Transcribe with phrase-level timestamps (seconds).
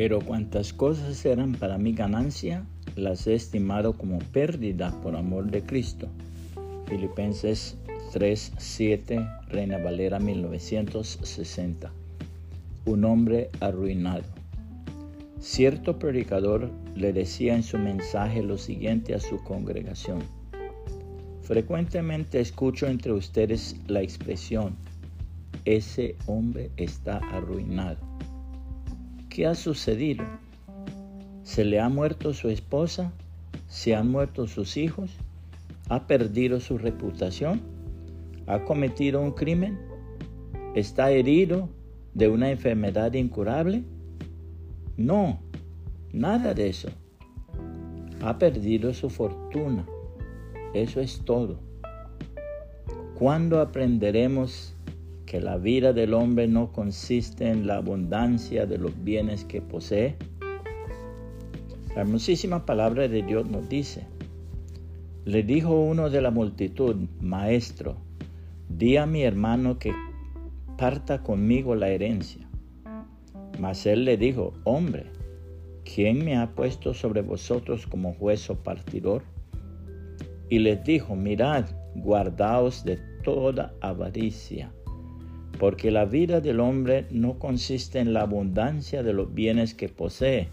[0.00, 2.64] Pero cuantas cosas eran para mi ganancia,
[2.96, 6.08] las he estimado como pérdida por amor de Cristo.
[6.86, 7.76] Filipenses
[8.14, 11.92] 3:7, Reina Valera 1960.
[12.86, 14.24] Un hombre arruinado.
[15.38, 20.20] Cierto predicador le decía en su mensaje lo siguiente a su congregación.
[21.42, 24.76] Frecuentemente escucho entre ustedes la expresión,
[25.66, 28.09] ese hombre está arruinado.
[29.30, 30.24] ¿Qué ha sucedido?
[31.44, 33.12] ¿Se le ha muerto su esposa?
[33.68, 35.12] ¿Se han muerto sus hijos?
[35.88, 37.60] ¿Ha perdido su reputación?
[38.48, 39.78] ¿Ha cometido un crimen?
[40.74, 41.68] ¿Está herido
[42.12, 43.84] de una enfermedad incurable?
[44.96, 45.38] No,
[46.12, 46.88] nada de eso.
[48.22, 49.86] Ha perdido su fortuna.
[50.74, 51.60] Eso es todo.
[53.16, 54.74] ¿Cuándo aprenderemos
[55.30, 60.16] que la vida del hombre no consiste en la abundancia de los bienes que posee?
[61.94, 64.08] La hermosísima palabra de Dios nos dice,
[65.24, 67.96] le dijo uno de la multitud, Maestro,
[68.68, 69.92] di a mi hermano que
[70.76, 72.50] parta conmigo la herencia.
[73.60, 75.12] Mas él le dijo, Hombre,
[75.84, 79.22] ¿quién me ha puesto sobre vosotros como juez o partidor?
[80.48, 84.72] Y les dijo, Mirad, guardaos de toda avaricia,
[85.60, 90.48] porque la vida del hombre no consiste en la abundancia de los bienes que posee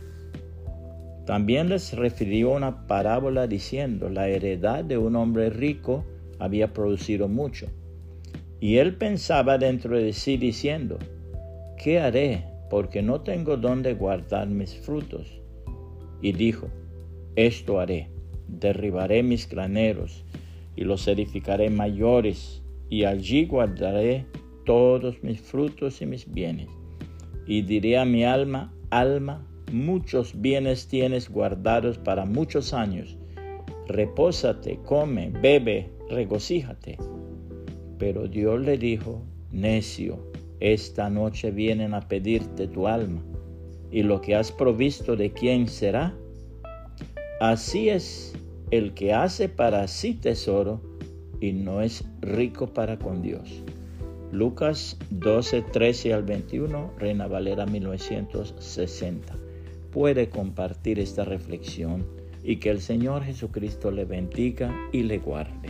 [1.28, 6.06] también les refirió una parábola diciendo, la heredad de un hombre rico
[6.40, 7.68] había producido mucho.
[8.62, 10.98] Y él pensaba dentro de sí diciendo,
[11.78, 12.46] ¿qué haré?
[12.70, 15.42] Porque no tengo dónde guardar mis frutos.
[16.22, 16.70] Y dijo,
[17.36, 18.10] esto haré,
[18.48, 20.24] derribaré mis graneros
[20.78, 24.28] y los edificaré mayores, y allí guardaré
[24.68, 26.68] todos mis frutos y mis bienes.
[27.48, 33.17] Y diré a mi alma, alma, muchos bienes tienes guardados para muchos años.
[33.88, 36.98] Repósate, come, bebe, regocíjate.
[37.98, 40.20] Pero Dios le dijo, necio,
[40.60, 43.23] esta noche vienen a pedirte tu alma,
[43.89, 46.14] y lo que has provisto de quién será.
[47.39, 48.34] Así es
[48.72, 50.82] el que hace para sí tesoro
[51.39, 53.64] y no es rico para con Dios.
[54.32, 59.48] Lucas 12, 13 al 21, Reina Valera 1960
[59.92, 62.05] puede compartir esta reflexión
[62.43, 65.70] y que el Señor Jesucristo le bendiga y le guarde.